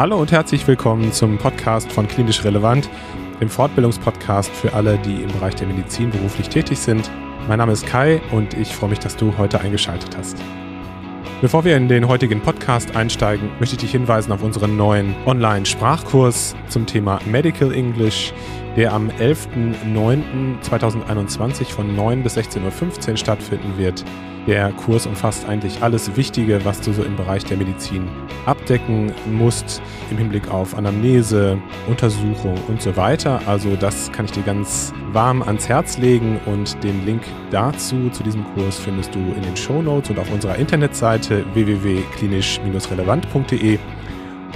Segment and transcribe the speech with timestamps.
[0.00, 2.88] Hallo und herzlich willkommen zum Podcast von Klinisch Relevant,
[3.38, 7.10] dem Fortbildungspodcast für alle, die im Bereich der Medizin beruflich tätig sind.
[7.48, 10.38] Mein Name ist Kai und ich freue mich, dass du heute eingeschaltet hast.
[11.42, 16.56] Bevor wir in den heutigen Podcast einsteigen, möchte ich dich hinweisen auf unseren neuen Online-Sprachkurs
[16.70, 18.32] zum Thema Medical English,
[18.76, 24.04] der am 11.09.2021 von 9 bis 16.15 Uhr stattfinden wird.
[24.46, 28.08] Der Kurs umfasst eigentlich alles Wichtige, was du so im Bereich der Medizin
[28.46, 33.42] abdecken musst, im Hinblick auf Anamnese, Untersuchung und so weiter.
[33.46, 38.22] Also das kann ich dir ganz warm ans Herz legen und den Link dazu, zu
[38.22, 43.78] diesem Kurs, findest du in den Show Notes und auf unserer Internetseite www.klinisch-relevant.de.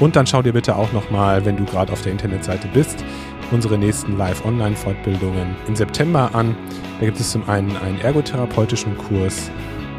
[0.00, 3.04] Und dann schau dir bitte auch nochmal, wenn du gerade auf der Internetseite bist,
[3.50, 6.56] unsere nächsten Live-Online-Fortbildungen im September an.
[7.00, 9.50] Da gibt es zum einen einen ergotherapeutischen Kurs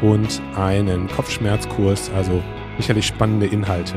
[0.02, 2.42] und einen Kopfschmerzkurs, also
[2.78, 3.94] sicherlich spannende Inhalte.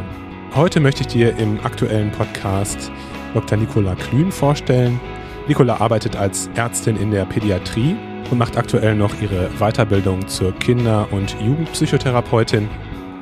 [0.56, 2.92] Heute möchte ich dir im aktuellen Podcast
[3.34, 3.58] Dr.
[3.58, 5.00] Nicola Klün vorstellen.
[5.48, 7.96] Nicola arbeitet als Ärztin in der Pädiatrie
[8.32, 12.70] und macht aktuell noch ihre Weiterbildung zur Kinder- und Jugendpsychotherapeutin.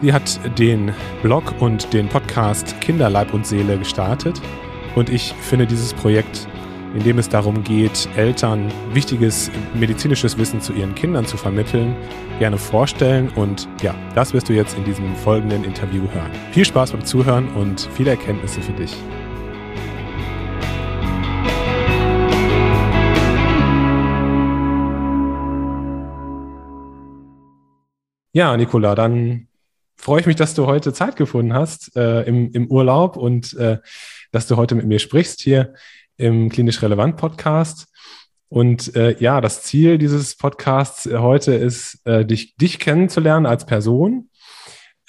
[0.01, 4.41] Sie hat den Blog und den Podcast Kinderleib und Seele gestartet
[4.97, 6.47] und ich finde dieses Projekt
[6.95, 11.95] in dem es darum geht, Eltern wichtiges medizinisches Wissen zu ihren Kindern zu vermitteln,
[12.39, 13.29] gerne vorstellen.
[13.35, 16.31] Und ja, das wirst du jetzt in diesem folgenden Interview hören.
[16.53, 18.95] Viel Spaß beim Zuhören und viele Erkenntnisse für dich.
[28.33, 29.47] Ja, Nicola, dann
[29.97, 33.79] freue ich mich, dass du heute Zeit gefunden hast äh, im, im Urlaub und äh,
[34.31, 35.73] dass du heute mit mir sprichst hier
[36.17, 37.87] im Klinisch Relevant Podcast.
[38.49, 43.65] Und äh, ja, das Ziel dieses Podcasts äh, heute ist, äh, dich, dich kennenzulernen als
[43.65, 44.29] Person,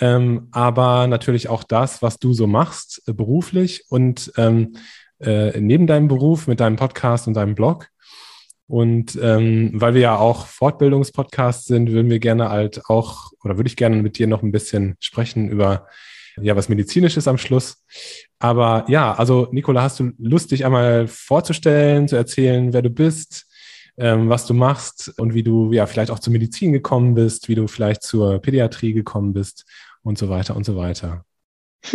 [0.01, 4.75] ähm, aber natürlich auch das, was du so machst äh, beruflich und ähm,
[5.21, 7.89] äh, neben deinem Beruf mit deinem Podcast und deinem Blog.
[8.67, 13.69] Und ähm, weil wir ja auch Fortbildungspodcasts sind, würden wir gerne halt auch, oder würde
[13.69, 15.87] ich gerne mit dir noch ein bisschen sprechen über
[16.43, 17.85] ja was Medizinisches am Schluss.
[18.39, 23.47] Aber ja, also Nicola, hast du Lust, dich einmal vorzustellen, zu erzählen, wer du bist,
[23.97, 27.55] ähm, was du machst und wie du ja vielleicht auch zur Medizin gekommen bist, wie
[27.55, 29.65] du vielleicht zur Pädiatrie gekommen bist
[30.03, 31.25] und so weiter und so weiter.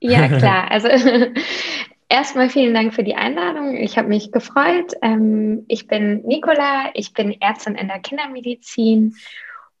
[0.00, 0.70] ja, klar.
[0.70, 0.88] Also
[2.08, 3.76] erstmal vielen Dank für die Einladung.
[3.76, 4.92] Ich habe mich gefreut.
[5.02, 9.14] Ähm, ich bin Nicola, ich bin Ärztin in der Kindermedizin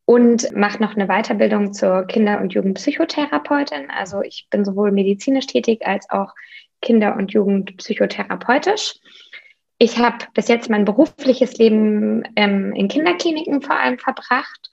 [0.04, 3.90] und mache noch eine Weiterbildung zur Kinder- und Jugendpsychotherapeutin.
[3.90, 6.34] Also ich bin sowohl medizinisch tätig als auch
[6.80, 8.96] Kinder- und Jugendpsychotherapeutisch.
[9.78, 14.71] Ich habe bis jetzt mein berufliches Leben ähm, in Kinderkliniken vor allem verbracht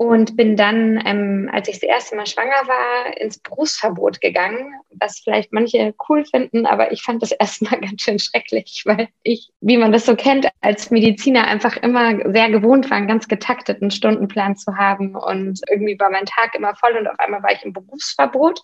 [0.00, 5.18] und bin dann, ähm, als ich das erste Mal schwanger war, ins Berufsverbot gegangen, was
[5.18, 9.76] vielleicht manche cool finden, aber ich fand das erstmal ganz schön schrecklich, weil ich, wie
[9.76, 14.56] man das so kennt, als Mediziner einfach immer sehr gewohnt war, einen ganz getakteten Stundenplan
[14.56, 17.74] zu haben und irgendwie war mein Tag immer voll und auf einmal war ich im
[17.74, 18.62] Berufsverbot.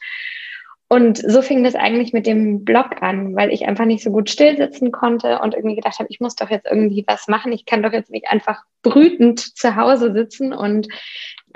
[0.89, 4.31] Und so fing das eigentlich mit dem Blog an, weil ich einfach nicht so gut
[4.31, 7.53] stillsitzen konnte und irgendwie gedacht habe, ich muss doch jetzt irgendwie was machen.
[7.53, 10.87] Ich kann doch jetzt nicht einfach brütend zu Hause sitzen und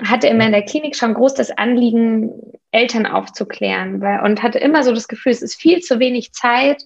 [0.03, 2.31] hatte immer in der Klinik schon groß das Anliegen,
[2.71, 6.83] Eltern aufzuklären weil, und hatte immer so das Gefühl, es ist viel zu wenig Zeit,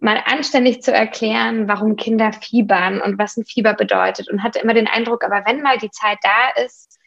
[0.00, 4.74] mal anständig zu erklären, warum Kinder fiebern und was ein Fieber bedeutet und hatte immer
[4.74, 6.98] den Eindruck, aber wenn mal die Zeit da ist,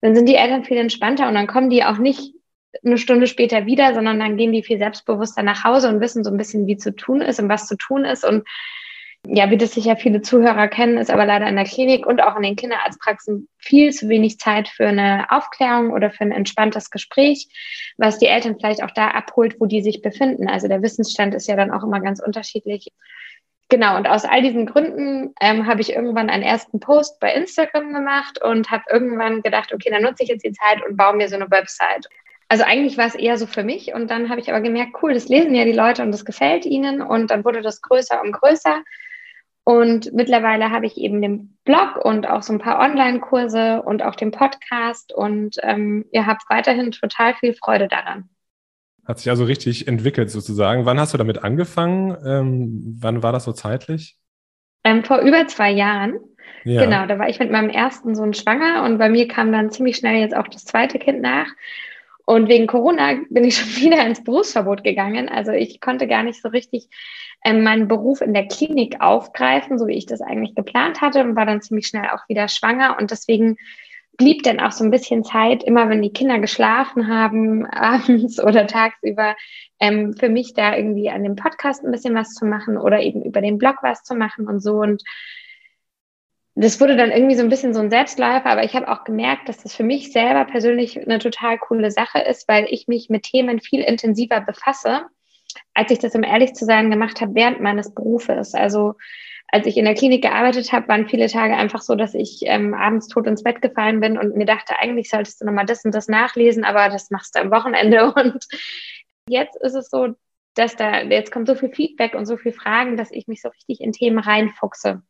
[0.00, 2.35] dann sind die Eltern viel entspannter und dann kommen die auch nicht
[2.84, 6.30] eine Stunde später wieder, sondern dann gehen die viel selbstbewusster nach Hause und wissen so
[6.30, 8.24] ein bisschen, wie zu tun ist und was zu tun ist.
[8.24, 8.44] Und
[9.28, 12.36] ja, wie das sicher viele Zuhörer kennen, ist aber leider in der Klinik und auch
[12.36, 17.48] in den Kinderarztpraxen viel zu wenig Zeit für eine Aufklärung oder für ein entspanntes Gespräch,
[17.96, 20.48] was die Eltern vielleicht auch da abholt, wo die sich befinden.
[20.48, 22.88] Also der Wissensstand ist ja dann auch immer ganz unterschiedlich.
[23.68, 27.92] Genau, und aus all diesen Gründen ähm, habe ich irgendwann einen ersten Post bei Instagram
[27.92, 31.28] gemacht und habe irgendwann gedacht, okay, dann nutze ich jetzt die Zeit und baue mir
[31.28, 32.06] so eine Website.
[32.48, 35.14] Also eigentlich war es eher so für mich und dann habe ich aber gemerkt, cool,
[35.14, 38.32] das lesen ja die Leute und das gefällt ihnen und dann wurde das größer und
[38.32, 38.82] größer.
[39.64, 44.14] Und mittlerweile habe ich eben den Blog und auch so ein paar Online-Kurse und auch
[44.14, 48.28] den Podcast und ähm, ihr habt weiterhin total viel Freude daran.
[49.04, 50.84] Hat sich also richtig entwickelt sozusagen.
[50.84, 52.16] Wann hast du damit angefangen?
[52.24, 54.16] Ähm, wann war das so zeitlich?
[54.84, 56.20] Ähm, vor über zwei Jahren.
[56.62, 56.84] Ja.
[56.84, 59.96] Genau, da war ich mit meinem ersten Sohn schwanger und bei mir kam dann ziemlich
[59.96, 61.48] schnell jetzt auch das zweite Kind nach.
[62.26, 65.28] Und wegen Corona bin ich schon wieder ins Berufsverbot gegangen.
[65.28, 66.88] Also ich konnte gar nicht so richtig
[67.44, 71.36] ähm, meinen Beruf in der Klinik aufgreifen, so wie ich das eigentlich geplant hatte und
[71.36, 72.96] war dann ziemlich schnell auch wieder schwanger.
[72.98, 73.56] Und deswegen
[74.16, 78.66] blieb dann auch so ein bisschen Zeit, immer wenn die Kinder geschlafen haben, abends oder
[78.66, 79.36] tagsüber,
[79.78, 83.22] ähm, für mich da irgendwie an dem Podcast ein bisschen was zu machen oder eben
[83.22, 84.80] über den Blog was zu machen und so.
[84.80, 85.02] Und
[86.58, 89.48] das wurde dann irgendwie so ein bisschen so ein Selbstläufer, aber ich habe auch gemerkt,
[89.48, 93.24] dass das für mich selber persönlich eine total coole Sache ist, weil ich mich mit
[93.24, 95.02] Themen viel intensiver befasse,
[95.74, 98.54] als ich das, um ehrlich zu sein, gemacht habe während meines Berufes.
[98.54, 98.94] Also
[99.48, 102.72] als ich in der Klinik gearbeitet habe, waren viele Tage einfach so, dass ich ähm,
[102.72, 105.94] abends tot ins Bett gefallen bin und mir dachte, eigentlich solltest du nochmal das und
[105.94, 108.12] das nachlesen, aber das machst du am Wochenende.
[108.14, 108.44] Und
[109.28, 110.14] jetzt ist es so,
[110.54, 113.50] dass da, jetzt kommt so viel Feedback und so viele Fragen, dass ich mich so
[113.50, 115.02] richtig in Themen reinfuchse.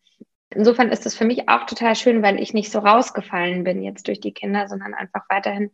[0.50, 4.06] Insofern ist es für mich auch total schön, weil ich nicht so rausgefallen bin jetzt
[4.08, 5.70] durch die Kinder, sondern einfach weiterhin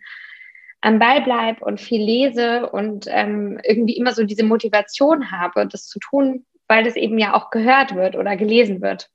[0.81, 5.87] am Ball bleibe und viel lese und ähm, irgendwie immer so diese Motivation habe, das
[5.87, 9.09] zu tun, weil das eben ja auch gehört wird oder gelesen wird.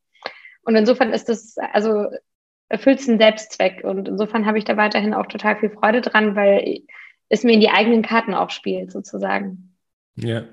[0.61, 2.07] Und insofern ist das, also
[2.69, 3.83] erfüllt es einen Selbstzweck.
[3.83, 6.81] Und insofern habe ich da weiterhin auch total viel Freude dran, weil
[7.29, 9.75] es mir in die eigenen Karten auch spielt, sozusagen.
[10.15, 10.43] Ja.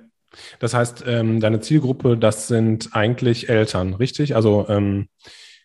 [0.59, 4.35] Das heißt, ähm, deine Zielgruppe, das sind eigentlich Eltern, richtig?
[4.37, 5.09] Also ähm,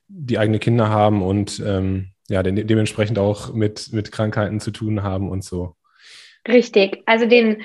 [0.08, 5.04] die eigene Kinder haben und ähm, ja, de dementsprechend auch mit, mit Krankheiten zu tun
[5.04, 5.76] haben und so.
[6.48, 7.02] Richtig.
[7.06, 7.64] Also den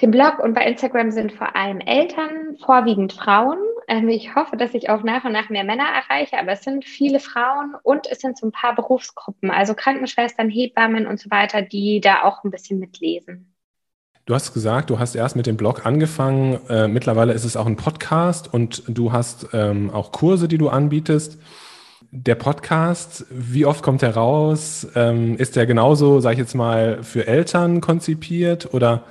[0.00, 3.58] dem Blog und bei Instagram sind vor allem Eltern, vorwiegend Frauen.
[3.88, 6.84] Ähm, ich hoffe, dass ich auch nach und nach mehr Männer erreiche, aber es sind
[6.84, 11.62] viele Frauen und es sind so ein paar Berufsgruppen, also Krankenschwestern, Hebammen und so weiter,
[11.62, 13.55] die da auch ein bisschen mitlesen.
[14.26, 16.58] Du hast gesagt, du hast erst mit dem Blog angefangen.
[16.68, 20.68] Äh, mittlerweile ist es auch ein Podcast und du hast ähm, auch Kurse, die du
[20.68, 21.40] anbietest.
[22.10, 24.84] Der Podcast, wie oft kommt er raus?
[24.96, 29.04] Ähm, ist der genauso, sage ich jetzt mal, für Eltern konzipiert oder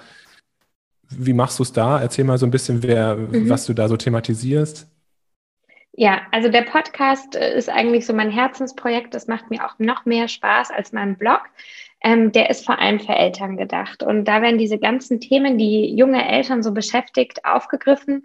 [1.09, 2.01] wie machst du es da?
[2.01, 3.49] Erzähl mal so ein bisschen, wer, mhm.
[3.49, 4.85] was du da so thematisierst.
[5.93, 9.13] Ja, also der Podcast äh, ist eigentlich so mein Herzensprojekt.
[9.13, 11.39] Das macht mir auch noch mehr Spaß als mein Blog.
[12.05, 14.03] Ähm, der ist vor allem für Eltern gedacht.
[14.03, 18.23] Und da werden diese ganzen Themen, die junge Eltern so beschäftigt, aufgegriffen.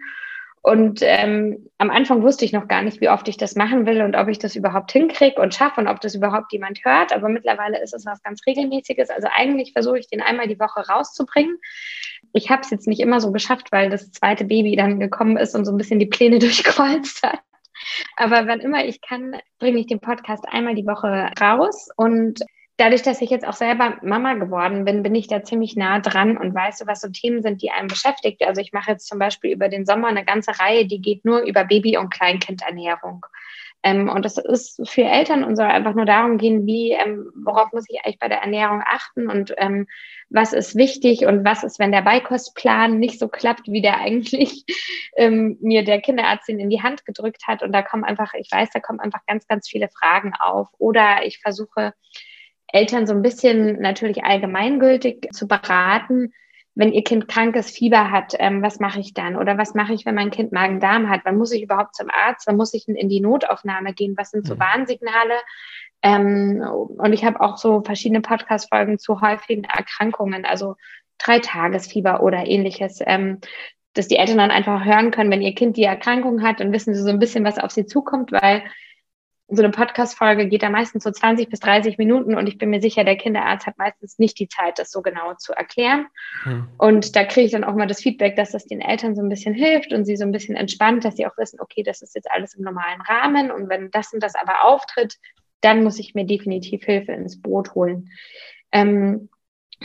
[0.61, 4.03] Und ähm, am Anfang wusste ich noch gar nicht, wie oft ich das machen will
[4.03, 7.11] und ob ich das überhaupt hinkriege und schaffe und ob das überhaupt jemand hört.
[7.11, 9.09] Aber mittlerweile ist es was ganz Regelmäßiges.
[9.09, 11.57] Also eigentlich versuche ich den einmal die Woche rauszubringen
[12.33, 15.55] ich habe es jetzt nicht immer so geschafft, weil das zweite Baby dann gekommen ist
[15.55, 17.39] und so ein bisschen die Pläne durchkreuzt hat.
[18.15, 21.89] Aber wann immer ich kann, bringe ich den Podcast einmal die Woche raus.
[21.95, 22.41] Und
[22.77, 26.37] dadurch, dass ich jetzt auch selber Mama geworden bin, bin ich da ziemlich nah dran
[26.37, 28.43] und weiß, was so Themen sind, die einen beschäftigt.
[28.45, 31.41] Also ich mache jetzt zum Beispiel über den Sommer eine ganze Reihe, die geht nur
[31.41, 33.25] über Baby- und Kleinkindernährung.
[33.83, 37.71] Ähm, und das ist für Eltern und soll einfach nur darum gehen, wie, ähm, worauf
[37.73, 39.87] muss ich eigentlich bei der Ernährung achten und ähm,
[40.29, 44.65] was ist wichtig und was ist, wenn der Beikostplan nicht so klappt, wie der eigentlich
[45.17, 47.63] ähm, mir der Kinderarzt in die Hand gedrückt hat.
[47.63, 50.67] Und da kommen einfach, ich weiß, da kommen einfach ganz, ganz viele Fragen auf.
[50.77, 51.93] Oder ich versuche
[52.73, 56.33] Eltern so ein bisschen natürlich allgemeingültig zu beraten,
[56.73, 59.35] wenn ihr Kind krankes Fieber hat, ähm, was mache ich dann?
[59.35, 61.21] Oder was mache ich, wenn mein Kind Magen-Darm hat?
[61.25, 62.47] Wann muss ich überhaupt zum Arzt?
[62.47, 64.15] Wann muss ich in die Notaufnahme gehen?
[64.17, 64.59] Was sind so mhm.
[64.59, 65.35] Warnsignale?
[66.01, 66.63] Ähm,
[66.97, 70.75] und ich habe auch so verschiedene Podcast-Folgen zu häufigen Erkrankungen, also
[71.17, 73.39] Dreitagesfieber oder ähnliches, ähm,
[73.93, 76.95] dass die Eltern dann einfach hören können, wenn ihr Kind die Erkrankung hat, dann wissen
[76.95, 78.63] sie so ein bisschen, was auf sie zukommt, weil
[79.53, 82.81] so eine Podcast-Folge geht da meistens so 20 bis 30 Minuten und ich bin mir
[82.81, 86.07] sicher, der Kinderarzt hat meistens nicht die Zeit, das so genau zu erklären.
[86.43, 86.69] Hm.
[86.77, 89.27] Und da kriege ich dann auch mal das Feedback, dass das den Eltern so ein
[89.27, 92.15] bisschen hilft und sie so ein bisschen entspannt, dass sie auch wissen, okay, das ist
[92.15, 95.17] jetzt alles im normalen Rahmen und wenn das und das aber auftritt,
[95.59, 98.09] dann muss ich mir definitiv Hilfe ins Boot holen.
[98.71, 99.27] Ähm,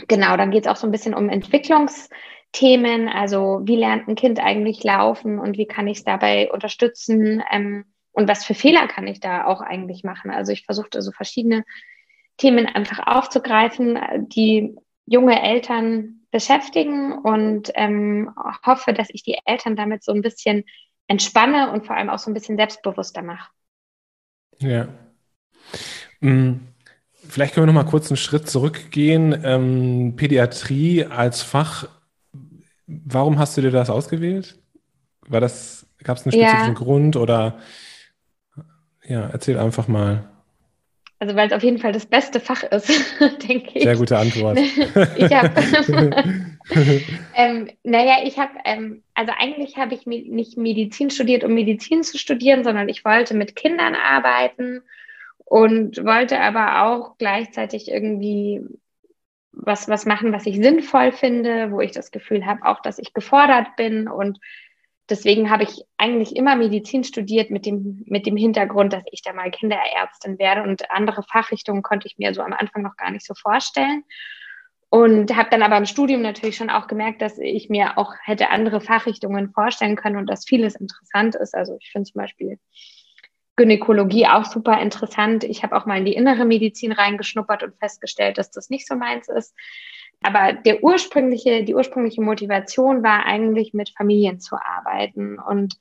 [0.07, 4.39] genau, dann geht es auch so ein bisschen um Entwicklungsthemen, also wie lernt ein Kind
[4.39, 7.43] eigentlich laufen und wie kann ich es dabei unterstützen?
[7.51, 7.83] Ähm,
[8.17, 10.31] und was für Fehler kann ich da auch eigentlich machen?
[10.31, 11.63] Also ich versuchte so verschiedene
[12.37, 18.31] Themen einfach aufzugreifen, die junge Eltern beschäftigen und ähm,
[18.65, 20.63] hoffe, dass ich die Eltern damit so ein bisschen
[21.07, 23.51] entspanne und vor allem auch so ein bisschen selbstbewusster mache.
[24.57, 24.87] Ja.
[26.19, 26.61] Hm,
[27.11, 29.39] vielleicht können wir noch mal kurz einen Schritt zurückgehen.
[29.45, 31.87] Ähm, Pädiatrie als Fach,
[32.87, 34.57] warum hast du dir das ausgewählt?
[35.27, 36.79] War das, gab es einen spezifischen ja.
[36.79, 37.59] Grund oder
[39.07, 40.23] ja, erzähl einfach mal.
[41.19, 42.91] Also weil es auf jeden Fall das beste Fach ist,
[43.49, 43.83] denke ich.
[43.83, 44.59] Sehr gute Antwort.
[45.17, 45.51] ich habe,
[47.35, 52.19] ähm, naja, ich habe, ähm, also eigentlich habe ich nicht Medizin studiert, um Medizin zu
[52.19, 54.83] studieren, sondern ich wollte mit Kindern arbeiten
[55.37, 58.61] und wollte aber auch gleichzeitig irgendwie
[59.53, 63.13] was, was machen, was ich sinnvoll finde, wo ich das Gefühl habe, auch dass ich
[63.13, 64.39] gefordert bin und
[65.09, 69.33] deswegen habe ich eigentlich immer Medizin studiert mit dem, mit dem Hintergrund, dass ich da
[69.33, 73.25] mal Kinderärztin werde und andere Fachrichtungen konnte ich mir so am Anfang noch gar nicht
[73.25, 74.03] so vorstellen.
[74.89, 78.49] Und habe dann aber im Studium natürlich schon auch gemerkt, dass ich mir auch hätte
[78.51, 81.53] andere Fachrichtungen vorstellen können und dass vieles interessant ist.
[81.55, 82.57] Also ich finde zum Beispiel
[83.57, 85.43] Gynäkologie auch super interessant.
[85.43, 88.95] Ich habe auch mal in die innere Medizin reingeschnuppert und festgestellt, dass das nicht so
[88.95, 89.53] meins ist.
[90.21, 95.39] Aber der ursprüngliche, die ursprüngliche Motivation war eigentlich mit Familien zu arbeiten.
[95.39, 95.75] Und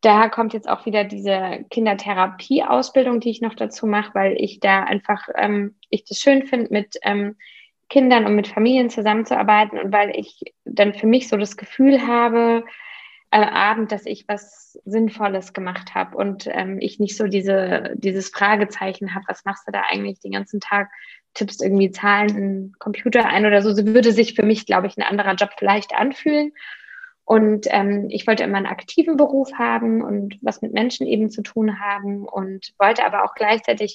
[0.00, 4.84] daher kommt jetzt auch wieder diese Kindertherapie-Ausbildung, die ich noch dazu mache, weil ich da
[4.84, 7.36] einfach, ähm, ich das schön finde, mit ähm,
[7.88, 12.64] Kindern und mit Familien zusammenzuarbeiten und weil ich dann für mich so das Gefühl habe,
[13.32, 19.14] Abend, dass ich was Sinnvolles gemacht habe und ähm, ich nicht so diese, dieses Fragezeichen
[19.14, 20.90] habe, was machst du da eigentlich den ganzen Tag,
[21.34, 24.96] tippst irgendwie Zahlen in Computer ein oder so, so würde sich für mich, glaube ich,
[24.96, 26.52] ein anderer Job vielleicht anfühlen.
[27.24, 31.42] Und ähm, ich wollte immer einen aktiven Beruf haben und was mit Menschen eben zu
[31.42, 33.94] tun haben und wollte aber auch gleichzeitig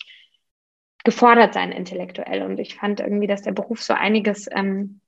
[1.04, 2.42] gefordert sein intellektuell.
[2.42, 5.02] Und ich fand irgendwie, dass der Beruf so einiges ähm,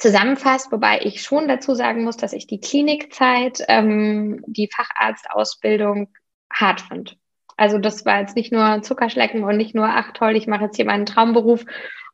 [0.00, 6.08] zusammenfasst, wobei ich schon dazu sagen muss, dass ich die Klinikzeit, ähm, die Facharztausbildung
[6.52, 7.12] hart finde.
[7.56, 10.76] Also das war jetzt nicht nur Zuckerschlecken und nicht nur, ach toll, ich mache jetzt
[10.76, 11.64] hier meinen Traumberuf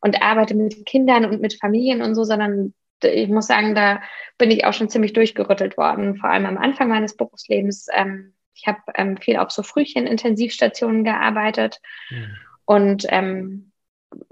[0.01, 4.01] und arbeite mit Kindern und mit Familien und so, sondern ich muss sagen, da
[4.37, 7.87] bin ich auch schon ziemlich durchgerüttelt worden, vor allem am Anfang meines Berufslebens.
[7.93, 11.79] Ähm, ich habe ähm, viel auf so Frühchen-Intensivstationen gearbeitet
[12.09, 12.35] mhm.
[12.65, 13.66] und ähm,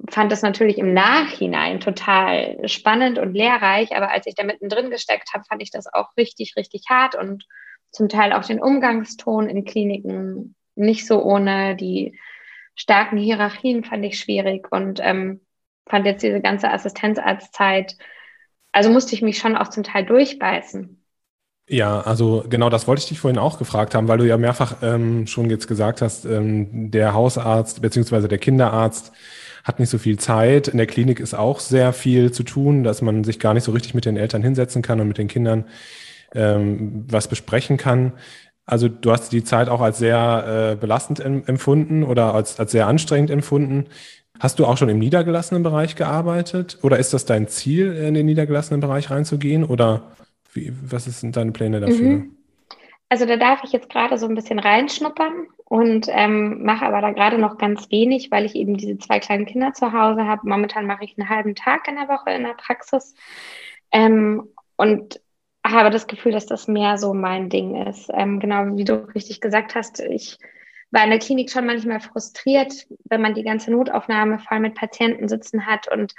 [0.10, 5.34] fand das natürlich im Nachhinein total spannend und lehrreich, aber als ich da mittendrin gesteckt
[5.34, 7.46] habe, fand ich das auch richtig, richtig hart und
[7.92, 11.76] zum Teil auch den Umgangston in Kliniken nicht so ohne.
[11.76, 12.18] Die
[12.76, 15.42] starken Hierarchien fand ich schwierig und ähm,
[15.88, 17.96] fand jetzt diese ganze Assistenzarztzeit,
[18.72, 21.02] also musste ich mich schon auch zum Teil durchbeißen.
[21.68, 24.84] Ja, also genau das wollte ich dich vorhin auch gefragt haben, weil du ja mehrfach
[24.84, 29.12] ähm, schon jetzt gesagt hast, ähm, der Hausarzt beziehungsweise der Kinderarzt
[29.66, 30.68] hat nicht so viel Zeit.
[30.68, 33.72] In der Klinik ist auch sehr viel zu tun, dass man sich gar nicht so
[33.72, 35.66] richtig mit den Eltern hinsetzen kann und mit den Kindern
[36.36, 38.14] ähm, was besprechen kann.
[38.68, 42.88] Also du hast die Zeit auch als sehr äh, belastend empfunden oder als, als sehr
[42.88, 43.86] anstrengend empfunden.
[44.40, 48.26] Hast du auch schon im niedergelassenen Bereich gearbeitet oder ist das dein Ziel, in den
[48.28, 50.12] niedergelassenen Bereich reinzugehen oder
[50.54, 52.10] wie, was sind deine Pläne dafür?
[52.10, 52.38] Mhm.
[53.10, 57.12] Also da darf ich jetzt gerade so ein bisschen reinschnuppern und ähm, mache aber da
[57.12, 60.48] gerade noch ganz wenig, weil ich eben diese zwei kleinen Kinder zu Hause habe.
[60.48, 63.16] Momentan mache ich einen halben Tag in der Woche in der Praxis
[63.92, 65.20] ähm, und
[65.66, 68.10] habe das Gefühl, dass das mehr so mein Ding ist.
[68.14, 70.38] Ähm, genau wie du richtig gesagt hast, ich
[70.92, 75.28] war in der Klinik schon manchmal frustriert, wenn man die ganze Notaufnahme voll mit Patienten
[75.28, 76.14] sitzen hat und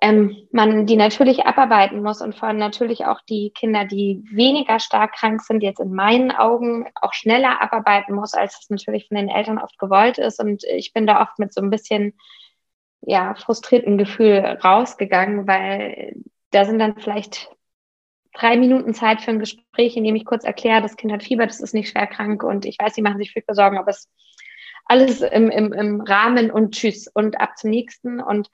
[0.00, 4.80] ähm, man die natürlich abarbeiten muss und vor allem natürlich auch die Kinder, die weniger
[4.80, 9.18] stark krank sind, jetzt in meinen Augen auch schneller abarbeiten muss, als es natürlich von
[9.18, 10.40] den Eltern oft gewollt ist.
[10.40, 12.14] Und ich bin da oft mit so ein bisschen
[13.02, 16.16] ja, frustrierten Gefühl rausgegangen, weil
[16.50, 17.50] da sind dann vielleicht
[18.32, 21.46] drei Minuten Zeit für ein Gespräch, in dem ich kurz erkläre, das Kind hat Fieber,
[21.46, 24.08] das ist nicht schwer krank und ich weiß, sie machen sich viel Sorgen, aber es
[24.86, 28.50] alles im, im, im Rahmen und tschüss und ab zum nächsten und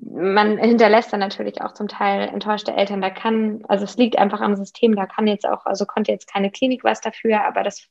[0.00, 3.00] man hinterlässt dann natürlich auch zum Teil enttäuschte Eltern.
[3.00, 6.32] Da kann, also es liegt einfach am System, da kann jetzt auch, also konnte jetzt
[6.32, 7.88] keine Klinik was dafür, aber das,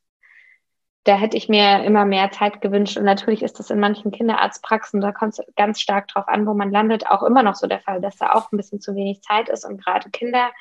[1.03, 2.98] da hätte ich mir immer mehr Zeit gewünscht.
[2.98, 6.53] Und natürlich ist das in manchen Kinderarztpraxen, da kommt es ganz stark drauf an, wo
[6.53, 9.22] man landet, auch immer noch so der Fall, dass da auch ein bisschen zu wenig
[9.22, 10.51] Zeit ist und gerade Kinder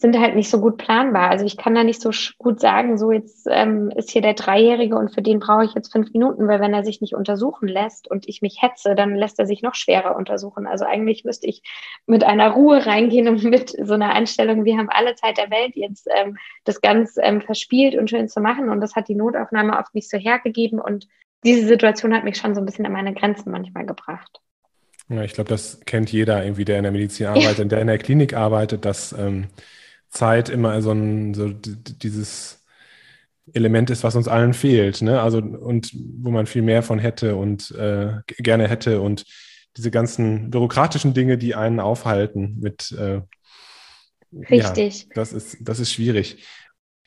[0.00, 1.28] sind halt nicht so gut planbar.
[1.28, 4.96] Also ich kann da nicht so gut sagen, so jetzt ähm, ist hier der Dreijährige
[4.96, 8.10] und für den brauche ich jetzt fünf Minuten, weil wenn er sich nicht untersuchen lässt
[8.10, 10.66] und ich mich hetze, dann lässt er sich noch schwerer untersuchen.
[10.66, 11.62] Also eigentlich müsste ich
[12.06, 15.76] mit einer Ruhe reingehen und mit so einer Einstellung, wir haben alle Zeit der Welt
[15.76, 18.70] jetzt ähm, das ganz ähm, verspielt und schön zu machen.
[18.70, 20.80] Und das hat die Notaufnahme oft nicht so hergegeben.
[20.80, 21.08] Und
[21.44, 24.40] diese Situation hat mich schon so ein bisschen an meine Grenzen manchmal gebracht.
[25.10, 27.98] Ja, ich glaube, das kennt jeder irgendwie, der in der Medizin arbeitet, der in der
[27.98, 29.48] Klinik arbeitet, dass ähm,
[30.10, 32.64] Zeit immer so ein, so dieses
[33.52, 35.20] Element ist, was uns allen fehlt, ne?
[35.20, 39.24] Also und wo man viel mehr von hätte und äh, gerne hätte und
[39.76, 43.22] diese ganzen bürokratischen Dinge, die einen aufhalten mit äh,
[44.32, 45.02] Richtig.
[45.02, 46.44] Ja, das ist, das ist schwierig.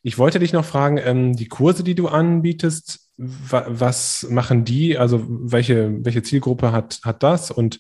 [0.02, 4.98] Ich wollte dich noch fragen, ähm, die Kurse, die du anbietest, wa was machen die?
[4.98, 7.80] Also welche, welche Zielgruppe hat, hat das und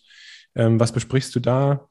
[0.56, 1.89] ähm, was besprichst du da?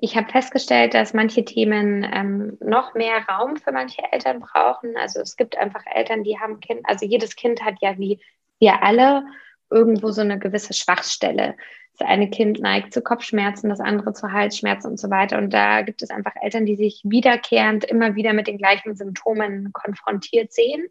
[0.00, 4.96] Ich habe festgestellt, dass manche Themen ähm, noch mehr Raum für manche Eltern brauchen.
[4.96, 8.20] Also es gibt einfach Eltern, die haben Kind, also jedes Kind hat ja wie
[8.60, 9.24] wir alle
[9.70, 11.56] irgendwo so eine gewisse Schwachstelle.
[11.96, 15.38] Das eine Kind neigt zu Kopfschmerzen, das andere zu Halsschmerzen und so weiter.
[15.38, 19.72] Und da gibt es einfach Eltern, die sich wiederkehrend immer wieder mit den gleichen Symptomen
[19.72, 20.88] konfrontiert sehen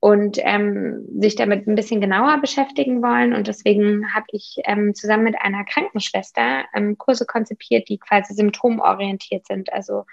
[0.00, 3.34] und ähm, sich damit ein bisschen genauer beschäftigen wollen.
[3.34, 9.46] Und deswegen habe ich ähm, zusammen mit einer Krankenschwester ähm, Kurse konzipiert, die quasi symptomorientiert
[9.46, 9.70] sind.
[9.72, 10.06] Also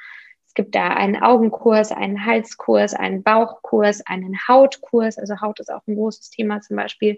[0.45, 5.17] es gibt da einen Augenkurs, einen Halskurs, einen Bauchkurs, einen Hautkurs.
[5.17, 7.17] Also Haut ist auch ein großes Thema zum Beispiel.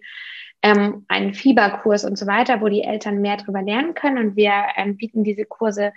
[0.61, 4.19] Ähm, einen Fieberkurs und so weiter, wo die Eltern mehr darüber lernen können.
[4.19, 5.91] Und wir ähm, bieten diese Kurse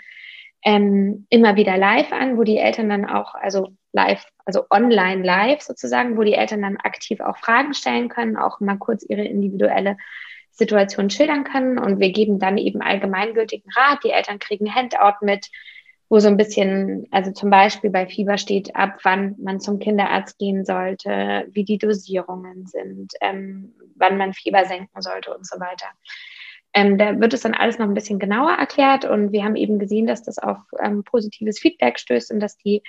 [0.64, 5.62] ähm, immer wieder live an, wo die Eltern dann auch, also live, also online live
[5.62, 9.96] sozusagen, wo die Eltern dann aktiv auch Fragen stellen können, auch mal kurz ihre individuelle
[10.50, 11.78] Situation schildern können.
[11.78, 14.04] Und wir geben dann eben allgemeingültigen Rat.
[14.04, 15.48] Die Eltern kriegen Handout mit,
[16.08, 20.38] wo so ein bisschen, also zum Beispiel bei Fieber steht, ab wann man zum Kinderarzt
[20.38, 25.86] gehen sollte, wie die Dosierungen sind, ähm, wann man Fieber senken sollte und so weiter.
[26.74, 29.78] Ähm, da wird es dann alles noch ein bisschen genauer erklärt und wir haben eben
[29.78, 32.82] gesehen, dass das auf ähm, positives Feedback stößt und dass die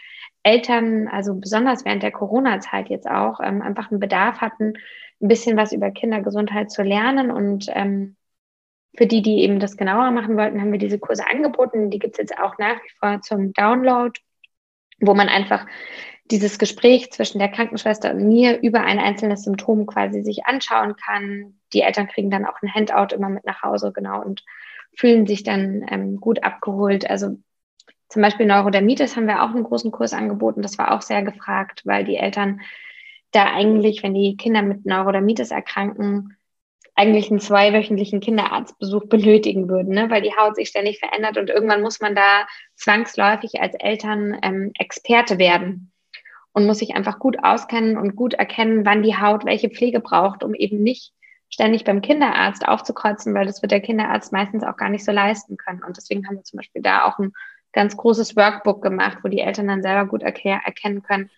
[0.43, 4.73] Eltern, also besonders während der Corona-Zeit jetzt auch, ähm, einfach einen Bedarf hatten,
[5.21, 7.31] ein bisschen was über Kindergesundheit zu lernen.
[7.31, 8.15] Und ähm,
[8.95, 11.89] für die, die eben das genauer machen wollten, haben wir diese Kurse angeboten.
[11.89, 14.19] Die gibt es jetzt auch nach wie vor zum Download,
[14.99, 15.65] wo man einfach
[16.25, 21.59] dieses Gespräch zwischen der Krankenschwester und mir über ein einzelnes Symptom quasi sich anschauen kann.
[21.73, 24.43] Die Eltern kriegen dann auch ein Handout immer mit nach Hause, genau, und
[24.95, 27.09] fühlen sich dann ähm, gut abgeholt.
[27.09, 27.37] Also
[28.07, 30.61] zum Beispiel Neurodermitis haben wir auch einen großen Kurs angeboten.
[30.61, 32.61] Das war auch sehr gefragt, weil die Eltern
[33.31, 36.37] da eigentlich, wenn die Kinder mit Neurodermitis erkranken,
[36.95, 40.11] eigentlich einen zweiwöchentlichen Kinderarztbesuch benötigen würden, ne?
[40.11, 44.71] weil die Haut sich ständig verändert und irgendwann muss man da zwangsläufig als Eltern ähm,
[44.77, 45.92] Experte werden
[46.53, 50.43] und muss sich einfach gut auskennen und gut erkennen, wann die Haut welche Pflege braucht,
[50.43, 51.13] um eben nicht
[51.49, 55.57] ständig beim Kinderarzt aufzukreuzen, weil das wird der Kinderarzt meistens auch gar nicht so leisten
[55.57, 55.83] können.
[55.83, 57.33] Und deswegen haben wir zum Beispiel da auch ein
[57.73, 61.29] ganz großes Workbook gemacht, wo die Eltern dann selber gut erkennen können,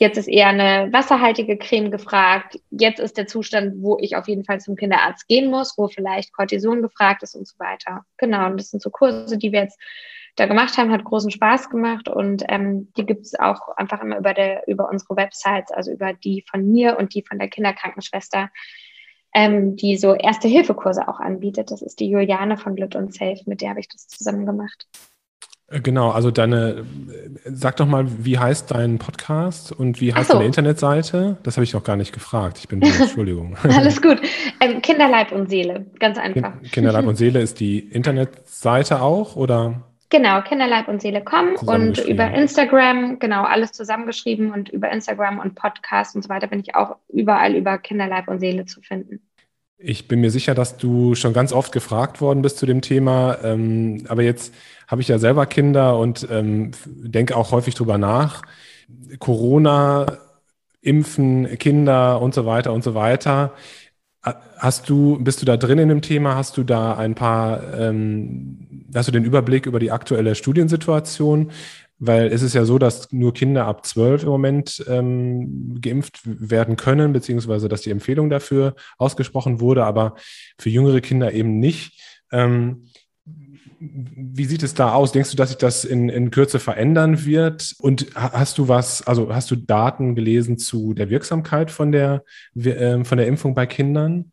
[0.00, 4.44] jetzt ist eher eine wasserhaltige Creme gefragt, jetzt ist der Zustand, wo ich auf jeden
[4.44, 8.04] Fall zum Kinderarzt gehen muss, wo vielleicht Cortison gefragt ist und so weiter.
[8.16, 9.78] Genau, und das sind so Kurse, die wir jetzt
[10.36, 14.18] da gemacht haben, hat großen Spaß gemacht und ähm, die gibt es auch einfach immer
[14.18, 18.50] über, der, über unsere Websites, also über die von mir und die von der Kinderkrankenschwester,
[19.34, 21.70] ähm, die so Erste-Hilfe-Kurse auch anbietet.
[21.70, 24.86] Das ist die Juliane von Lut und Safe, mit der habe ich das zusammen gemacht.
[25.70, 26.84] Äh, genau, also deine,
[27.44, 30.34] sag doch mal, wie heißt dein Podcast und wie heißt so.
[30.34, 31.38] deine Internetseite?
[31.42, 32.58] Das habe ich noch gar nicht gefragt.
[32.58, 33.56] Ich bin, Entschuldigung.
[33.62, 34.20] Alles gut.
[34.60, 36.52] Ähm, Kinderleib und Seele, ganz einfach.
[36.72, 39.89] Kinderleib und Seele ist die Internetseite auch, oder?
[40.10, 45.54] Genau, Kinderleib und Seele kommen und über Instagram, genau, alles zusammengeschrieben und über Instagram und
[45.54, 49.20] Podcast und so weiter bin ich auch überall über Kinderleib und Seele zu finden.
[49.78, 53.38] Ich bin mir sicher, dass du schon ganz oft gefragt worden bist zu dem Thema,
[53.44, 54.52] ähm, aber jetzt
[54.88, 58.42] habe ich ja selber Kinder und ähm, denke auch häufig drüber nach.
[59.20, 60.18] Corona,
[60.80, 63.52] Impfen, Kinder und so weiter und so weiter.
[64.22, 66.34] Hast du, bist du da drin in dem Thema?
[66.34, 71.50] Hast du da ein paar, ähm, hast du den Überblick über die aktuelle Studiensituation?
[71.98, 76.76] Weil es ist ja so, dass nur Kinder ab zwölf im Moment ähm, geimpft werden
[76.76, 80.16] können, beziehungsweise dass die Empfehlung dafür ausgesprochen wurde, aber
[80.58, 81.98] für jüngere Kinder eben nicht.
[82.30, 82.89] Ähm,
[83.80, 85.12] wie sieht es da aus?
[85.12, 87.74] Denkst du, dass sich das in, in Kürze verändern wird?
[87.80, 92.22] Und hast du was, also hast du Daten gelesen zu der Wirksamkeit von der,
[92.54, 94.32] äh, von der Impfung bei Kindern?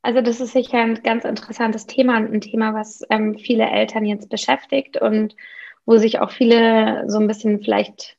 [0.00, 4.06] Also das ist sicher ein ganz interessantes Thema und ein Thema, was ähm, viele Eltern
[4.06, 5.36] jetzt beschäftigt und
[5.84, 8.17] wo sich auch viele so ein bisschen vielleicht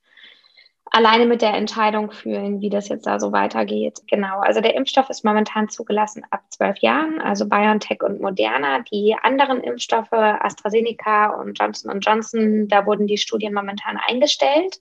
[0.91, 3.99] alleine mit der Entscheidung fühlen, wie das jetzt da so weitergeht.
[4.07, 8.79] Genau, also der Impfstoff ist momentan zugelassen ab zwölf Jahren, also BioNTech und Moderna.
[8.91, 14.79] Die anderen Impfstoffe, AstraZeneca und Johnson Johnson, da wurden die Studien momentan eingestellt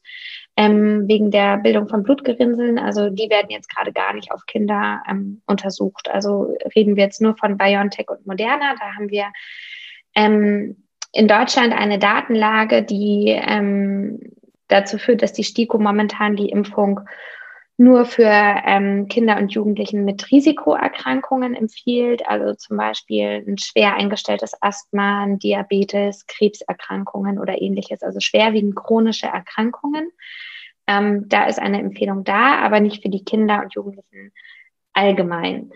[0.57, 2.79] ähm, wegen der Bildung von Blutgerinnseln.
[2.79, 6.09] Also die werden jetzt gerade gar nicht auf Kinder ähm, untersucht.
[6.11, 8.75] Also reden wir jetzt nur von BioNTech und Moderna.
[8.75, 9.27] Da haben wir
[10.15, 14.21] ähm, in Deutschland eine Datenlage, die ähm,
[14.69, 17.01] dazu führt, dass die STIKO momentan die Impfung
[17.81, 24.53] nur für ähm, Kinder und Jugendlichen mit Risikoerkrankungen empfiehlt, also zum Beispiel ein schwer eingestelltes
[24.61, 30.11] Asthma, Diabetes, Krebserkrankungen oder ähnliches, also schwerwiegend chronische Erkrankungen.
[30.89, 34.33] Ähm, da ist eine Empfehlung da, aber nicht für die Kinder und Jugendlichen
[34.93, 35.71] allgemein.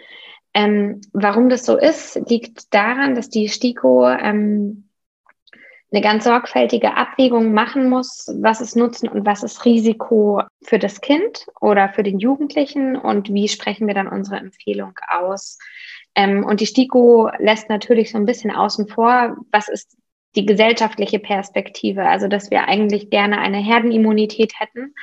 [0.54, 4.88] Ähm, warum das so ist, liegt daran, dass die STIKO ähm,
[5.92, 11.00] eine ganz sorgfältige Abwägung machen muss, was ist Nutzen und was ist Risiko für das
[11.00, 15.58] Kind oder für den Jugendlichen und wie sprechen wir dann unsere Empfehlung aus.
[16.14, 19.96] Ähm, und die STIKO lässt natürlich so ein bisschen außen vor, was ist
[20.34, 24.94] die gesellschaftliche Perspektive, also dass wir eigentlich gerne eine Herdenimmunität hätten.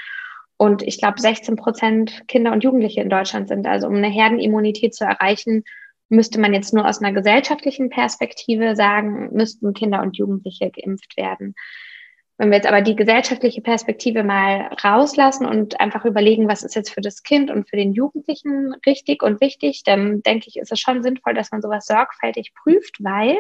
[0.57, 3.67] Und ich glaube, 16 Prozent Kinder und Jugendliche in Deutschland sind.
[3.67, 5.63] Also um eine Herdenimmunität zu erreichen,
[6.09, 11.55] müsste man jetzt nur aus einer gesellschaftlichen Perspektive sagen, müssten Kinder und Jugendliche geimpft werden.
[12.39, 16.89] Wenn wir jetzt aber die gesellschaftliche Perspektive mal rauslassen und einfach überlegen, was ist jetzt
[16.89, 20.79] für das Kind und für den Jugendlichen richtig und wichtig, dann denke ich, ist es
[20.79, 23.35] schon sinnvoll, dass man sowas sorgfältig prüft, weil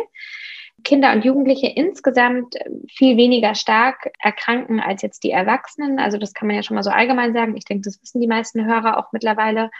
[0.83, 2.55] Kinder und Jugendliche insgesamt
[2.89, 5.99] viel weniger stark erkranken als jetzt die Erwachsenen.
[5.99, 7.55] Also das kann man ja schon mal so allgemein sagen.
[7.55, 9.71] Ich denke, das wissen die meisten Hörer auch mittlerweile.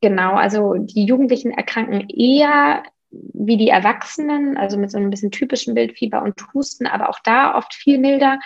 [0.00, 5.74] Genau, also die Jugendlichen erkranken eher wie die Erwachsenen, also mit so einem bisschen typischen
[5.74, 8.38] Bildfieber und Husten, aber auch da oft viel milder.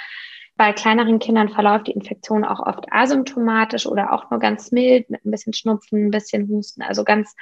[0.56, 5.24] Bei kleineren Kindern verläuft die Infektion auch oft asymptomatisch oder auch nur ganz mild mit
[5.24, 7.34] ein bisschen Schnupfen, ein bisschen Husten, also ganz,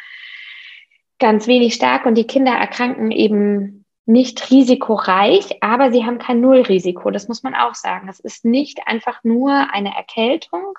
[1.19, 2.07] ganz wenig stark.
[2.07, 7.11] Und die Kinder erkranken eben nicht risikoreich, aber sie haben kein Nullrisiko.
[7.11, 8.09] Das muss man auch sagen.
[8.09, 10.77] Es ist nicht einfach nur eine Erkältung.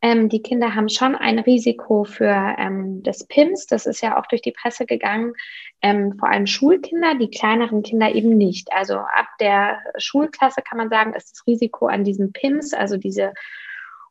[0.00, 3.66] Ähm, die Kinder haben schon ein Risiko für ähm, das PIMS.
[3.66, 5.32] Das ist ja auch durch die Presse gegangen.
[5.82, 8.72] Ähm, vor allem Schulkinder, die kleineren Kinder eben nicht.
[8.72, 13.34] Also ab der Schulklasse kann man sagen, ist das Risiko an diesen PIMS, also diese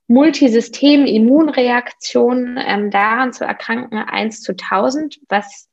[0.08, 5.69] Multisystem-Immunreaktion, ähm, daran zu erkranken, 1 zu 1000, was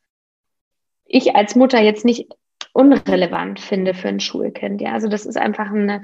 [1.06, 2.28] ich als Mutter jetzt nicht
[2.74, 4.82] unrelevant finde für ein Schulkind.
[4.82, 6.02] Ja, also das ist einfach eine,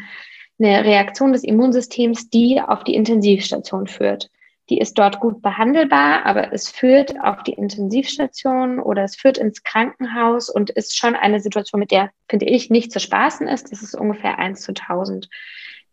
[0.59, 4.31] eine Reaktion des Immunsystems, die auf die Intensivstation führt.
[4.71, 9.65] Die ist dort gut behandelbar, aber es führt auf die Intensivstation oder es führt ins
[9.65, 13.73] Krankenhaus und ist schon eine Situation, mit der, finde ich, nicht zu spaßen ist.
[13.73, 15.29] Das ist ungefähr 1 zu 1000.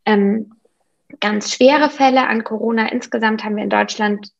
[0.05, 0.53] Ähm,
[1.19, 4.31] ganz schwere Fälle an Corona insgesamt haben wir in Deutschland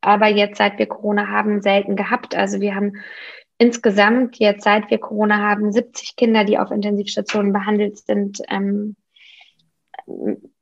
[0.00, 2.34] aber jetzt, seit wir Corona haben, selten gehabt.
[2.34, 3.02] Also wir haben
[3.58, 8.96] insgesamt jetzt, seit wir Corona haben, 70 Kinder, die auf Intensivstationen behandelt sind ähm,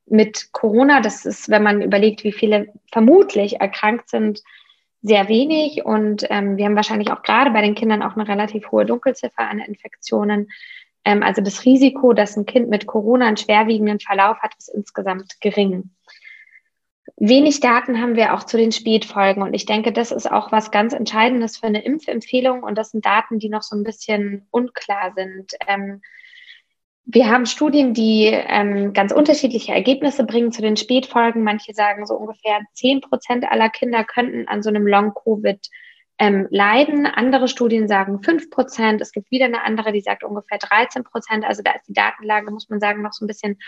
[0.06, 1.00] mit Corona.
[1.00, 4.42] Das ist, wenn man überlegt, wie viele vermutlich erkrankt sind,
[5.00, 5.84] sehr wenig.
[5.84, 9.48] Und ähm, wir haben wahrscheinlich auch gerade bei den Kindern auch eine relativ hohe Dunkelziffer
[9.48, 10.48] an Infektionen.
[11.04, 15.40] Ähm, also das Risiko, dass ein Kind mit Corona einen schwerwiegenden Verlauf hat, ist insgesamt
[15.40, 15.90] gering.
[17.16, 19.42] Wenig Daten haben wir auch zu den Spätfolgen.
[19.42, 22.62] Und ich denke, das ist auch was ganz Entscheidendes für eine Impfempfehlung.
[22.62, 25.52] Und das sind Daten, die noch so ein bisschen unklar sind.
[25.68, 26.00] Ähm,
[27.04, 31.42] wir haben Studien, die ähm, ganz unterschiedliche Ergebnisse bringen zu den Spätfolgen.
[31.42, 35.68] Manche sagen, so ungefähr 10 Prozent aller Kinder könnten an so einem Long-Covid
[36.22, 37.04] ähm, leiden.
[37.06, 39.00] Andere Studien sagen 5 Prozent.
[39.00, 41.44] Es gibt wieder eine andere, die sagt ungefähr 13 Prozent.
[41.44, 43.58] Also da ist die Datenlage, muss man sagen, noch so ein bisschen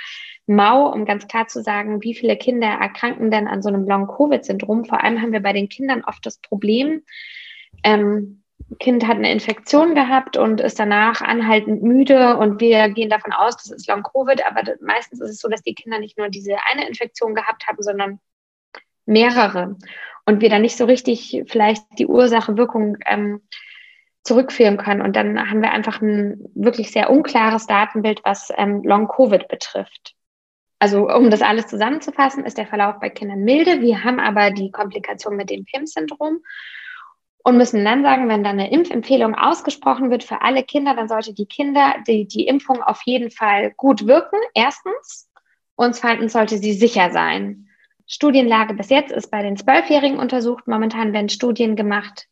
[0.47, 4.85] mau, um ganz klar zu sagen, wie viele Kinder erkranken denn an so einem Long-Covid-Syndrom.
[4.85, 7.03] Vor allem haben wir bei den Kindern oft das Problem,
[7.83, 8.45] ähm,
[8.79, 13.57] Kind hat eine Infektion gehabt und ist danach anhaltend müde und wir gehen davon aus,
[13.57, 16.87] das ist Long-Covid, aber meistens ist es so, dass die Kinder nicht nur diese eine
[16.87, 18.21] Infektion gehabt haben, sondern
[19.07, 19.77] mehrere
[20.27, 23.43] und wir dann nicht so richtig vielleicht die Ursache-Wirkung ähm,
[24.23, 25.03] zurückführen können.
[25.03, 30.15] Und dann haben wir einfach ein wirklich sehr unklares Datenbild, was ähm, Long-Covid betrifft.
[30.79, 33.81] Also um das alles zusammenzufassen, ist der Verlauf bei Kindern milde.
[33.81, 36.41] Wir haben aber die Komplikation mit dem PIM-Syndrom
[37.43, 41.35] und müssen dann sagen, wenn dann eine Impfempfehlung ausgesprochen wird für alle Kinder, dann sollte
[41.35, 45.31] die Kinder die, die Impfung auf jeden Fall gut wirken, erstens.
[45.77, 47.69] Und zweitens sollte sie sicher sein.
[48.07, 50.67] Studienlage bis jetzt ist bei den Zwölfjährigen untersucht.
[50.67, 52.27] Momentan werden Studien gemacht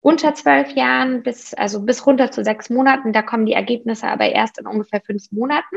[0.00, 3.12] unter zwölf Jahren bis, also bis runter zu sechs Monaten.
[3.14, 5.76] Da kommen die Ergebnisse aber erst in ungefähr fünf Monaten.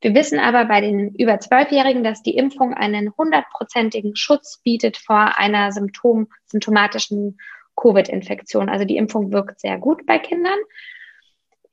[0.00, 5.38] Wir wissen aber bei den über Zwölfjährigen, dass die Impfung einen hundertprozentigen Schutz bietet vor
[5.38, 7.38] einer Symptom, symptomatischen
[7.76, 8.68] Covid-Infektion.
[8.68, 10.58] Also die Impfung wirkt sehr gut bei Kindern.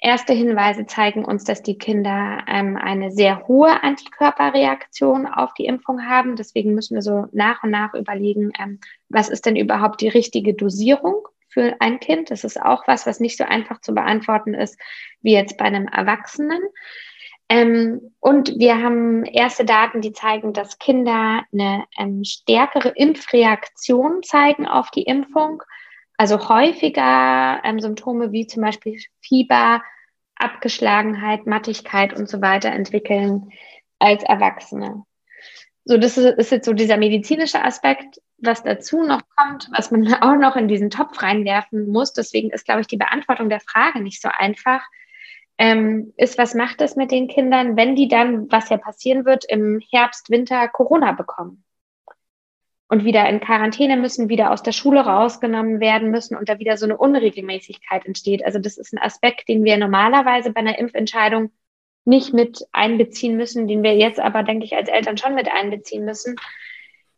[0.04, 6.08] Erste Hinweise zeigen uns, dass die Kinder ähm, eine sehr hohe Antikörperreaktion auf die Impfung
[6.08, 6.36] haben.
[6.36, 10.56] Deswegen müssen wir so nach und nach überlegen, ähm, was ist denn überhaupt die richtige
[10.56, 12.32] Dosierung für ein Kind.
[12.32, 14.80] Das ist auch was, was nicht so einfach zu beantworten ist
[15.22, 16.62] wie jetzt bei einem Erwachsenen.
[17.48, 24.66] Ähm, und wir haben erste Daten, die zeigen, dass Kinder eine ähm, stärkere Impfreaktion zeigen
[24.66, 25.62] auf die Impfung
[26.22, 29.82] also häufiger ähm, Symptome wie zum Beispiel Fieber,
[30.36, 33.50] Abgeschlagenheit, Mattigkeit und so weiter entwickeln
[33.98, 35.04] als Erwachsene.
[35.84, 38.22] So, das ist, ist jetzt so dieser medizinische Aspekt.
[38.38, 42.66] Was dazu noch kommt, was man auch noch in diesen Topf reinwerfen muss, deswegen ist,
[42.66, 44.84] glaube ich, die Beantwortung der Frage nicht so einfach,
[45.58, 49.44] ähm, ist, was macht es mit den Kindern, wenn die dann, was ja passieren wird,
[49.50, 51.64] im Herbst, Winter Corona bekommen?
[52.92, 56.76] Und wieder in Quarantäne müssen, wieder aus der Schule rausgenommen werden müssen und da wieder
[56.76, 58.44] so eine Unregelmäßigkeit entsteht.
[58.44, 61.52] Also das ist ein Aspekt, den wir normalerweise bei einer Impfentscheidung
[62.04, 66.04] nicht mit einbeziehen müssen, den wir jetzt aber, denke ich, als Eltern schon mit einbeziehen
[66.04, 66.36] müssen.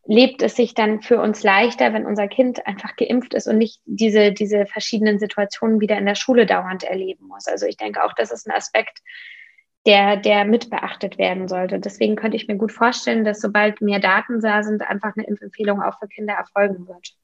[0.05, 3.81] Lebt es sich dann für uns leichter, wenn unser Kind einfach geimpft ist und nicht
[3.85, 7.47] diese, diese verschiedenen Situationen wieder in der Schule dauernd erleben muss?
[7.47, 8.99] Also ich denke auch, das ist ein Aspekt,
[9.85, 11.79] der, der mit beachtet werden sollte.
[11.79, 15.81] Deswegen könnte ich mir gut vorstellen, dass sobald mehr Daten da sind, einfach eine Impfempfehlung
[15.81, 17.15] auch für Kinder erfolgen wird.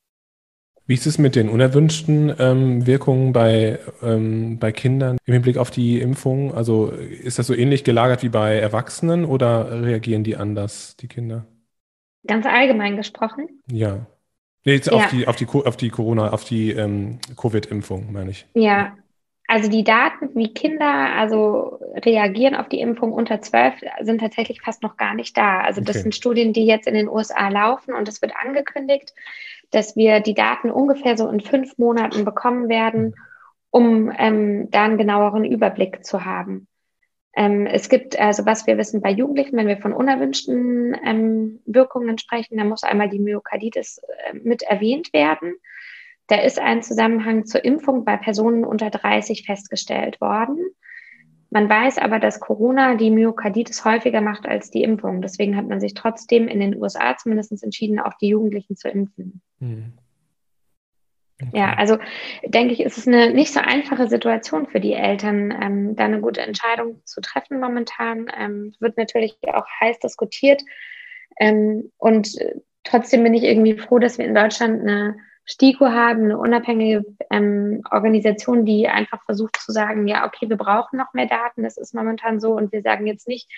[0.85, 5.69] Wie ist es mit den unerwünschten ähm, Wirkungen bei, ähm, bei Kindern im Hinblick auf
[5.69, 6.53] die Impfung?
[6.53, 11.45] Also ist das so ähnlich gelagert wie bei Erwachsenen oder reagieren die anders, die Kinder?
[12.25, 13.61] Ganz allgemein gesprochen?
[13.71, 14.07] Ja.
[14.65, 14.93] Nee, jetzt ja.
[14.93, 18.47] auf die, auf die, auf die Corona, auf die ähm, Covid-Impfung, meine ich.
[18.55, 18.97] Ja,
[19.49, 24.83] also die Daten, wie Kinder also reagieren auf die Impfung unter zwölf, sind tatsächlich fast
[24.83, 25.61] noch gar nicht da.
[25.61, 26.03] Also das okay.
[26.03, 29.11] sind Studien, die jetzt in den USA laufen und es wird angekündigt,
[29.71, 33.15] dass wir die Daten ungefähr so in fünf Monaten bekommen werden,
[33.71, 36.67] um ähm, da einen genaueren Überblick zu haben.
[37.35, 42.19] Ähm, es gibt, also was wir wissen bei Jugendlichen, wenn wir von unerwünschten ähm, Wirkungen
[42.19, 45.55] sprechen, dann muss einmal die Myokarditis äh, mit erwähnt werden.
[46.29, 50.59] Da ist ein Zusammenhang zur Impfung bei Personen unter 30 festgestellt worden.
[51.49, 55.23] Man weiß aber, dass Corona die Myokarditis häufiger macht als die Impfung.
[55.23, 59.41] Deswegen hat man sich trotzdem in den USA zumindest entschieden, auch die Jugendlichen zu impfen.
[59.59, 59.93] Hm.
[61.41, 61.57] Okay.
[61.57, 61.97] Ja, also
[62.43, 66.21] denke ich, ist es eine nicht so einfache Situation für die Eltern, ähm, da eine
[66.21, 68.29] gute Entscheidung zu treffen momentan.
[68.37, 70.61] Ähm, wird natürlich auch heiß diskutiert.
[71.39, 72.37] Ähm, und
[72.83, 75.17] trotzdem bin ich irgendwie froh, dass wir in Deutschland eine
[75.49, 80.97] STIKO haben, eine unabhängige ähm, Organisation, die einfach versucht zu sagen, ja, okay, wir brauchen
[80.97, 83.49] noch mehr Daten, das ist momentan so und wir sagen jetzt nicht,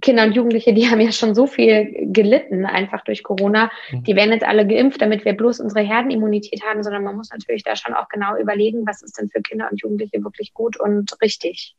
[0.00, 3.70] Kinder und Jugendliche, die haben ja schon so viel gelitten, einfach durch Corona.
[3.92, 4.02] Mhm.
[4.02, 7.62] Die werden jetzt alle geimpft, damit wir bloß unsere Herdenimmunität haben, sondern man muss natürlich
[7.62, 11.12] da schon auch genau überlegen, was ist denn für Kinder und Jugendliche wirklich gut und
[11.22, 11.76] richtig.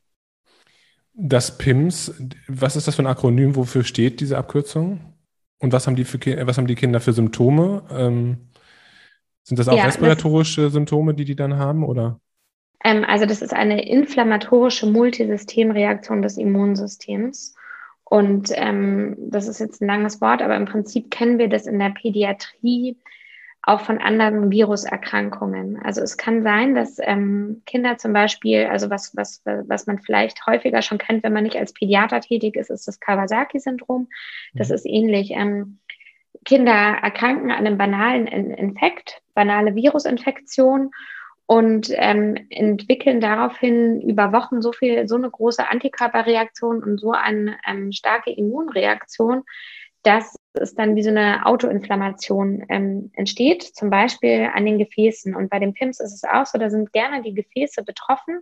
[1.12, 2.14] Das PIMS,
[2.48, 3.56] was ist das für ein Akronym?
[3.56, 5.00] Wofür steht diese Abkürzung?
[5.58, 7.82] Und was haben die, für, was haben die Kinder für Symptome?
[7.92, 8.48] Ähm
[9.44, 12.20] sind das auch ja, respiratorische das, Symptome, die die dann haben, oder?
[12.82, 17.54] Ähm, also das ist eine inflammatorische Multisystemreaktion des Immunsystems.
[18.04, 21.78] Und ähm, das ist jetzt ein langes Wort, aber im Prinzip kennen wir das in
[21.78, 22.96] der Pädiatrie
[23.66, 25.78] auch von anderen Viruserkrankungen.
[25.82, 30.46] Also es kann sein, dass ähm, Kinder zum Beispiel, also was, was, was man vielleicht
[30.46, 34.08] häufiger schon kennt, wenn man nicht als Pädiater tätig ist, ist das Kawasaki-Syndrom.
[34.52, 34.74] Das mhm.
[34.74, 35.30] ist ähnlich.
[35.30, 35.78] Ähm,
[36.44, 40.90] Kinder erkranken an einem banalen Infekt, banale Virusinfektion
[41.46, 47.58] und ähm, entwickeln daraufhin über Wochen so viel, so eine große Antikörperreaktion und so eine
[47.68, 49.42] ähm, starke Immunreaktion,
[50.02, 55.34] dass es dann wie so eine Autoinflammation ähm, entsteht, zum Beispiel an den Gefäßen.
[55.34, 58.40] Und bei den PIMS ist es auch so, da sind gerne die Gefäße betroffen.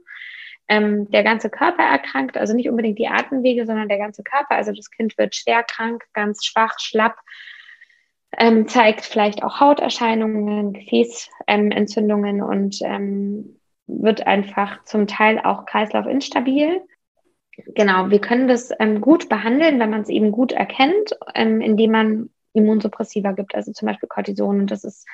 [0.68, 4.56] Ähm, der ganze Körper erkrankt, also nicht unbedingt die Atemwege, sondern der ganze Körper.
[4.56, 7.16] Also das Kind wird schwer krank, ganz schwach, schlapp,
[8.38, 16.80] ähm, zeigt vielleicht auch Hauterscheinungen, Gefäßentzündungen ähm, und ähm, wird einfach zum Teil auch kreislaufinstabil.
[17.74, 21.90] Genau, wir können das ähm, gut behandeln, wenn man es eben gut erkennt, ähm, indem
[21.90, 24.60] man Immunsuppressiva gibt, also zum Beispiel Cortison.
[24.60, 25.06] Und das ist,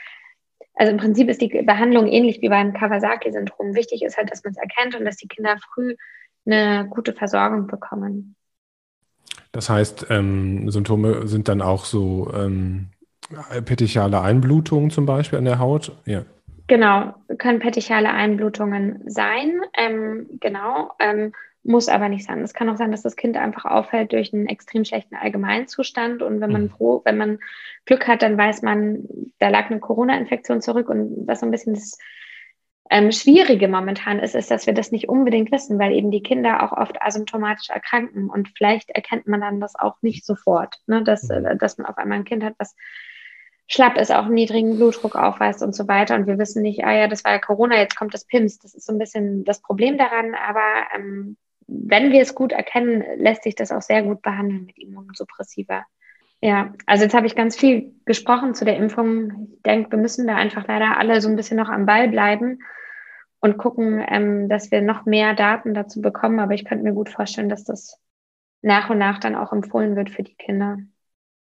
[0.74, 3.74] also im Prinzip ist die Behandlung ähnlich wie beim Kawasaki-Syndrom.
[3.74, 5.96] Wichtig ist halt, dass man es erkennt und dass die Kinder früh
[6.46, 8.37] eine gute Versorgung bekommen.
[9.50, 12.90] Das heißt, ähm, Symptome sind dann auch so ähm,
[13.64, 15.92] Petechiale Einblutungen zum Beispiel an der Haut?
[16.04, 16.24] Ja.
[16.68, 19.60] Genau, können petechiale Einblutungen sein.
[19.74, 21.32] Ähm, genau, ähm,
[21.64, 22.40] muss aber nicht sein.
[22.42, 26.22] Es kann auch sein, dass das Kind einfach auffällt durch einen extrem schlechten Allgemeinzustand.
[26.22, 26.70] Und wenn man mhm.
[26.70, 27.38] froh, wenn man
[27.84, 29.06] Glück hat, dann weiß man,
[29.38, 30.88] da lag eine Corona-Infektion zurück.
[30.88, 31.98] Und was so ein bisschen das
[32.90, 36.62] ähm, Schwierige momentan ist, ist, dass wir das nicht unbedingt wissen, weil eben die Kinder
[36.62, 38.30] auch oft asymptomatisch erkranken.
[38.30, 41.02] Und vielleicht erkennt man dann das auch nicht sofort, ne?
[41.02, 41.44] dass, mhm.
[41.44, 42.74] äh, dass man auf einmal ein Kind hat, was
[43.68, 46.14] schlapp ist, auch einen niedrigen Blutdruck aufweist und so weiter.
[46.14, 48.59] Und wir wissen nicht, ah ja, das war ja Corona, jetzt kommt das PIMS.
[48.59, 50.35] Das ist so ein bisschen das Problem daran.
[50.35, 50.62] Aber
[50.96, 55.85] ähm, wenn wir es gut erkennen, lässt sich das auch sehr gut behandeln mit Immunsuppressiva.
[56.40, 59.48] Ja, also jetzt habe ich ganz viel gesprochen zu der Impfung.
[59.52, 62.61] Ich denke, wir müssen da einfach leider alle so ein bisschen noch am Ball bleiben
[63.40, 66.40] und gucken, ähm, dass wir noch mehr Daten dazu bekommen.
[66.40, 68.00] Aber ich könnte mir gut vorstellen, dass das
[68.62, 70.78] nach und nach dann auch empfohlen wird für die Kinder.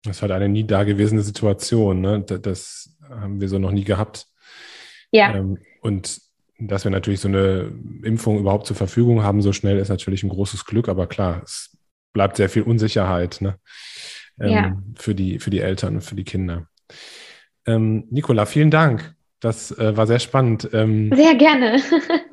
[0.03, 2.01] Das ist halt eine nie dagewesene Situation.
[2.01, 2.21] Ne?
[2.21, 4.27] Das haben wir so noch nie gehabt.
[5.11, 5.35] Ja.
[5.35, 6.21] Ähm, und
[6.59, 7.71] dass wir natürlich so eine
[8.03, 10.89] Impfung überhaupt zur Verfügung haben, so schnell, ist natürlich ein großes Glück.
[10.89, 11.77] Aber klar, es
[12.13, 13.57] bleibt sehr viel Unsicherheit ne?
[14.39, 14.77] Ähm, ja.
[14.95, 16.67] für, die, für die Eltern und für die Kinder.
[17.65, 19.15] Ähm, Nicola, vielen Dank.
[19.39, 20.69] Das äh, war sehr spannend.
[20.71, 21.77] Ähm, sehr gerne.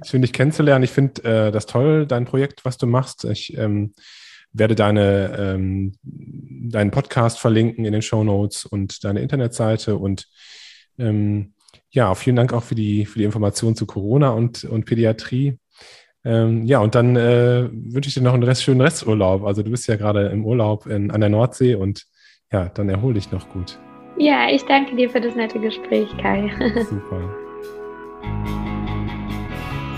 [0.03, 0.85] ich finde dich kennenzulernen.
[0.85, 3.25] Ich finde äh, das toll, dein Projekt, was du machst.
[3.25, 3.95] Ich ähm,
[4.53, 9.97] werde deine, ähm, deinen Podcast verlinken in den Show Notes und deine Internetseite.
[9.97, 10.27] Und
[10.99, 11.55] ähm,
[11.91, 15.59] ja, vielen Dank auch für die, für die Informationen zu Corona und, und Pädiatrie.
[16.25, 19.45] Ähm, ja, und dann äh, wünsche ich dir noch einen Rest, schönen Resturlaub.
[19.45, 22.05] Also du bist ja gerade im Urlaub in, an der Nordsee und
[22.53, 23.79] ja, dann erhol dich noch gut.
[24.19, 26.51] Ja, ich danke dir für das nette Gespräch, Kai.
[26.91, 27.35] Super.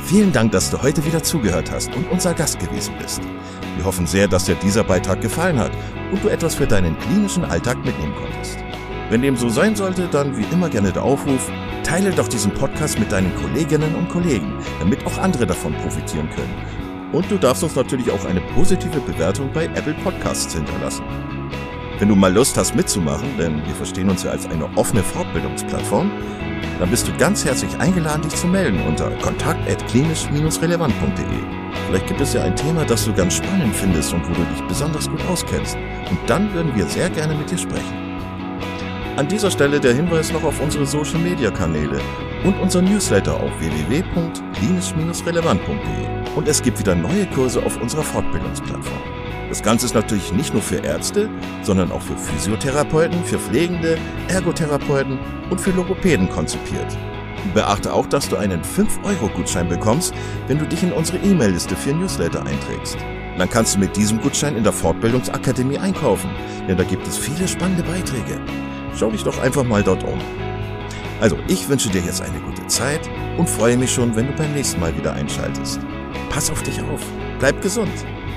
[0.03, 3.23] Vielen Dank, dass du heute wieder zugehört hast und unser Gast gewesen bist.
[3.81, 5.73] Wir hoffen sehr, dass dir dieser Beitrag gefallen hat
[6.13, 8.59] und du etwas für deinen klinischen Alltag mitnehmen konntest.
[9.09, 11.51] Wenn dem so sein sollte, dann wie immer gerne der Aufruf,
[11.83, 16.55] teile doch diesen Podcast mit deinen Kolleginnen und Kollegen, damit auch andere davon profitieren können.
[17.15, 21.07] Und du darfst uns natürlich auch eine positive Bewertung bei Apple Podcasts hinterlassen.
[21.99, 26.11] Wenn du mal Lust hast mitzumachen, denn wir verstehen uns ja als eine offene Fortbildungsplattform,
[26.79, 31.60] dann bist du ganz herzlich eingeladen, dich zu melden unter kontakt.klinisch-relevant.de.
[31.91, 34.63] Vielleicht gibt es ja ein Thema, das du ganz spannend findest und wo du dich
[34.69, 35.77] besonders gut auskennst.
[36.09, 38.21] Und dann würden wir sehr gerne mit dir sprechen.
[39.17, 42.01] An dieser Stelle der Hinweis noch auf unsere Social Media Kanäle
[42.45, 46.37] und unser Newsletter auf www.klinisch-relevant.de.
[46.37, 49.03] Und es gibt wieder neue Kurse auf unserer Fortbildungsplattform.
[49.49, 51.29] Das Ganze ist natürlich nicht nur für Ärzte,
[51.65, 53.99] sondern auch für Physiotherapeuten, für Pflegende,
[54.29, 55.19] Ergotherapeuten
[55.51, 56.97] und für Logopäden konzipiert.
[57.55, 60.15] Beachte auch, dass du einen 5-Euro-Gutschein bekommst,
[60.47, 62.97] wenn du dich in unsere E-Mail-Liste für Newsletter einträgst.
[63.39, 66.31] Dann kannst du mit diesem Gutschein in der Fortbildungsakademie einkaufen,
[66.69, 68.41] denn da gibt es viele spannende Beiträge.
[68.97, 70.19] Schau dich doch einfach mal dort um.
[71.21, 74.53] Also, ich wünsche dir jetzt eine gute Zeit und freue mich schon, wenn du beim
[74.53, 75.81] nächsten Mal wieder einschaltest.
[76.31, 77.01] Pass auf dich auf,
[77.39, 77.93] bleib gesund.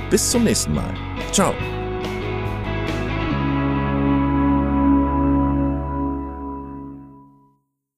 [0.09, 0.93] Bis zum nächsten Mal.
[1.31, 1.53] Ciao.